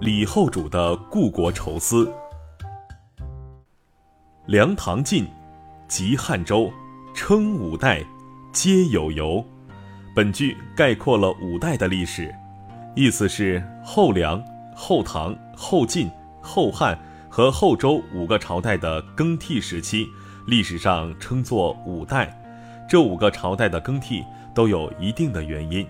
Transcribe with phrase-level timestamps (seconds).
[0.00, 2.08] 李后主的故国愁思。
[4.46, 5.26] 梁唐晋，
[5.88, 6.70] 及汉周，
[7.12, 8.04] 称五代，
[8.52, 9.44] 皆有由。
[10.14, 12.32] 本句概括了五代的历史，
[12.94, 14.40] 意思是后梁、
[14.72, 16.08] 后唐、后晋、
[16.40, 16.96] 后汉
[17.28, 20.06] 和后周五个朝代的更替时期，
[20.46, 22.32] 历史上称作五代。
[22.88, 25.84] 这五个朝代的更替都有一定的原因。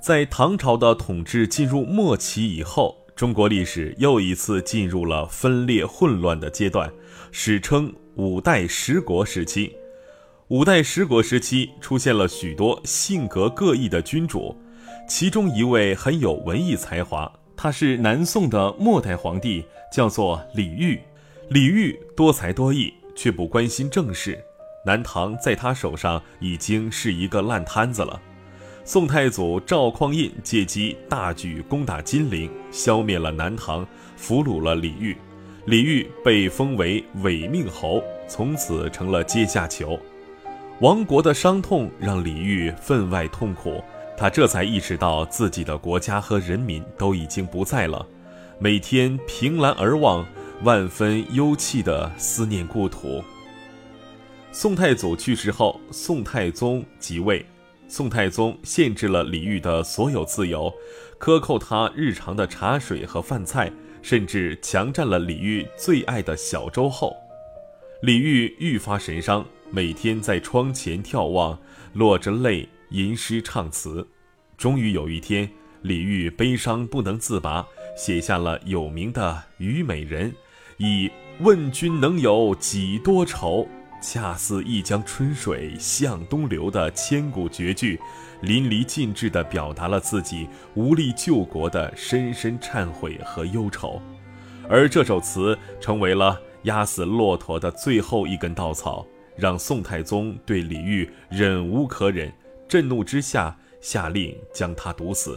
[0.00, 6.92] 在唐朝的统治进入末期以后，中国历史又一次进入了分裂混乱的阶段，
[7.32, 9.74] 史称五代十国时期。
[10.48, 14.56] 五代十国时期出现了许多性格各异的君主，
[15.08, 21.00] 其中一位很有文艺才华，他是南宋的末代皇帝，叫做李煜。
[21.48, 24.38] 李煜多才多艺，却不关心政事，
[24.84, 28.20] 南唐在他手上已经是一个烂摊子了。
[28.88, 33.84] 宋太祖赵匡胤借机大举攻打金陵，消灭了南唐，
[34.16, 35.16] 俘虏了李煜。
[35.64, 39.98] 李煜被封为伪命侯，从此成了阶下囚。
[40.82, 43.82] 亡国的伤痛让李煜分外痛苦，
[44.16, 48.06] 他这才意识到自己的国家和人民都已经不在了，
[48.60, 50.24] 每天凭栏而望，
[50.62, 53.20] 万分忧戚地思念故土。
[54.52, 57.44] 宋太祖去世后，宋太宗即位。
[57.88, 60.72] 宋太宗限制了李煜的所有自由，
[61.18, 67.16] 克扣他日常的茶水和饭菜，甚至强占了李煜最爱的小粥后，
[68.02, 71.58] 李煜愈发神伤，每天在窗前眺望，
[71.92, 74.06] 落着泪吟诗唱词。
[74.56, 75.48] 终于有一天，
[75.82, 77.64] 李煜悲伤不能自拔，
[77.96, 80.32] 写下了有名的《虞美人》，
[80.78, 81.08] 以
[81.40, 83.68] “问君能有几多愁”。
[84.08, 88.00] 恰似一江春水向东流的千古绝句，
[88.40, 94.00] 淋漓尽致地表达了自己无力救国的深深忏悔和忧愁，
[94.68, 99.04] 而这首词成为了压死骆驼的最后一根稻草，
[99.36, 102.32] 让宋太宗对李煜忍无可忍，
[102.68, 105.36] 震怒之下下令将他毒死。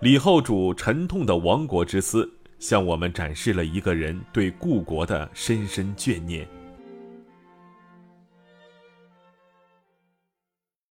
[0.00, 2.30] 李后主沉痛的亡国之思，
[2.60, 6.46] 向我们展示了一个人对故国的深深眷念。